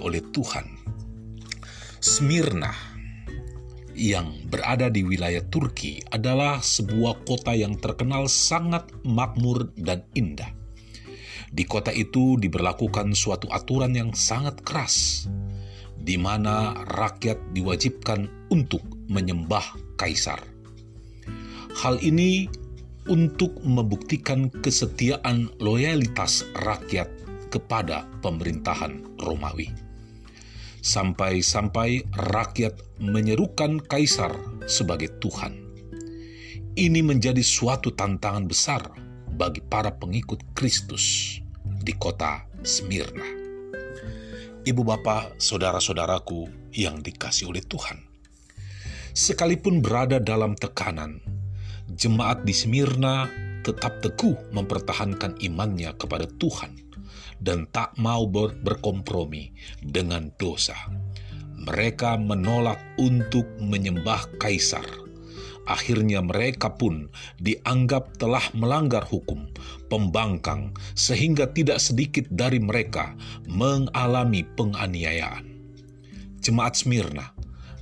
[0.00, 0.64] oleh Tuhan.
[2.00, 2.72] Smyrna
[3.94, 10.50] yang berada di wilayah Turki adalah sebuah kota yang terkenal sangat makmur dan indah.
[11.54, 15.30] Di kota itu diberlakukan suatu aturan yang sangat keras,
[15.94, 19.62] di mana rakyat diwajibkan untuk menyembah
[19.94, 20.42] kaisar.
[21.78, 22.50] Hal ini
[23.06, 27.23] untuk membuktikan kesetiaan loyalitas rakyat
[27.54, 29.70] kepada pemerintahan Romawi.
[30.82, 32.02] Sampai-sampai
[32.34, 34.34] rakyat menyerukan kaisar
[34.66, 35.62] sebagai Tuhan.
[36.74, 38.82] Ini menjadi suatu tantangan besar
[39.38, 43.24] bagi para pengikut Kristus di kota Smyrna.
[44.66, 48.02] Ibu bapak, saudara-saudaraku yang dikasih oleh Tuhan.
[49.14, 51.22] Sekalipun berada dalam tekanan,
[51.94, 53.30] jemaat di Smyrna
[53.64, 56.83] tetap teguh mempertahankan imannya kepada Tuhan
[57.44, 59.52] dan tak mau ber berkompromi
[59.84, 60.74] dengan dosa.
[61.64, 64.84] Mereka menolak untuk menyembah kaisar.
[65.64, 67.08] Akhirnya mereka pun
[67.40, 69.48] dianggap telah melanggar hukum,
[69.88, 73.16] pembangkang, sehingga tidak sedikit dari mereka
[73.48, 75.44] mengalami penganiayaan.
[76.44, 77.32] Jemaat Smyrna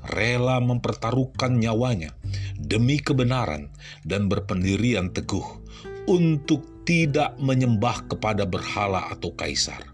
[0.07, 2.15] rela mempertaruhkan nyawanya
[2.55, 3.75] demi kebenaran
[4.07, 5.63] dan berpendirian teguh
[6.07, 9.87] untuk tidak menyembah kepada berhala atau kaisar.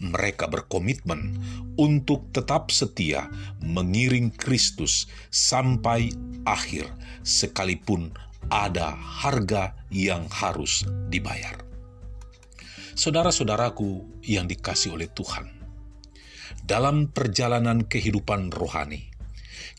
[0.00, 1.36] Mereka berkomitmen
[1.76, 3.28] untuk tetap setia
[3.60, 6.08] mengiring Kristus sampai
[6.48, 6.88] akhir,
[7.20, 8.16] sekalipun
[8.48, 11.60] ada harga yang harus dibayar.
[12.96, 15.52] Saudara-saudaraku yang dikasih oleh Tuhan,
[16.64, 19.09] dalam perjalanan kehidupan rohani,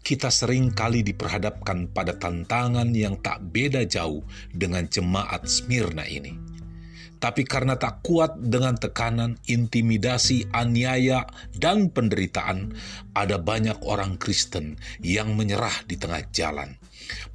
[0.02, 6.52] kita sering kali diperhadapkan pada tantangan yang tak beda jauh dengan jemaat Smyrna ini.
[7.22, 12.73] Tapi karena tak kuat dengan tekanan, intimidasi, aniaya, dan penderitaan,
[13.14, 16.82] ada banyak orang Kristen yang menyerah di tengah jalan,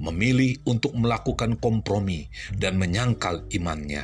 [0.02, 2.26] memilih untuk melakukan kompromi
[2.58, 4.02] dan menyangkal imannya.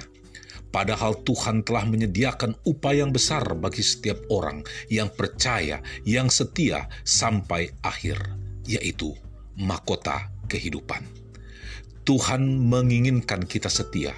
[0.70, 7.74] Padahal Tuhan telah menyediakan upaya yang besar bagi setiap orang yang percaya, yang setia sampai
[7.82, 9.14] akhir yaitu
[9.58, 11.04] mahkota kehidupan.
[12.02, 14.10] Tuhan menginginkan kita setia,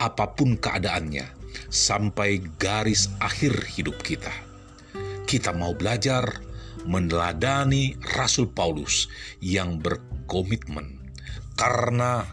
[0.00, 1.28] apa pun keadaannya,
[1.68, 4.32] sampai garis akhir hidup kita.
[5.28, 6.24] Kita mau belajar
[6.88, 9.12] meneladani Rasul Paulus
[9.44, 11.12] yang berkomitmen,
[11.52, 12.24] karena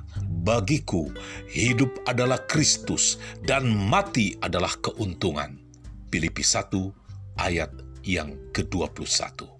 [0.47, 1.11] bagiku
[1.51, 5.59] hidup adalah Kristus dan mati adalah keuntungan.
[6.07, 6.71] Filipi 1
[7.35, 7.71] ayat
[8.07, 9.54] yang ke-21.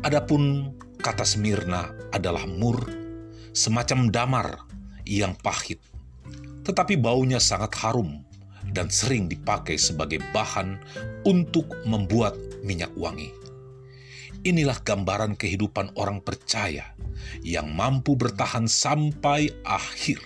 [0.00, 0.70] Adapun
[1.02, 2.86] kata Smyrna adalah mur,
[3.50, 4.48] semacam damar
[5.02, 5.82] yang pahit,
[6.62, 8.22] tetapi baunya sangat harum
[8.70, 10.78] dan sering dipakai sebagai bahan
[11.26, 13.34] untuk membuat minyak wangi.
[14.40, 16.96] Inilah gambaran kehidupan orang percaya
[17.44, 20.22] yang mampu bertahan sampai akhir,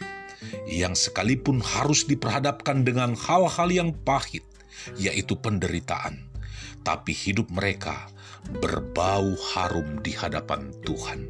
[0.71, 4.47] yang sekalipun harus diperhadapkan dengan hal-hal yang pahit,
[4.95, 6.31] yaitu penderitaan,
[6.87, 8.09] tapi hidup mereka
[8.61, 11.25] berbau harum di hadapan Tuhan,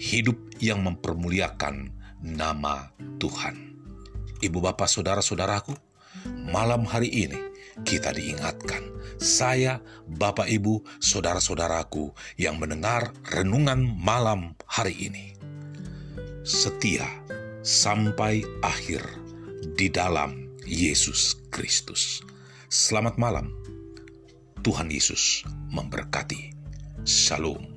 [0.00, 1.92] hidup yang mempermuliakan
[2.24, 2.88] nama
[3.20, 3.76] Tuhan.
[4.40, 5.76] Ibu bapak saudara-saudaraku,
[6.48, 7.40] malam hari ini
[7.84, 8.80] kita diingatkan,
[9.20, 15.36] saya, bapak ibu, saudara-saudaraku yang mendengar renungan malam hari ini.
[16.44, 17.08] Setia
[17.64, 19.00] sampai akhir
[19.76, 22.20] di dalam Yesus Kristus.
[22.68, 23.52] Selamat malam.
[24.64, 26.56] Tuhan Yesus memberkati.
[27.04, 27.73] Shalom.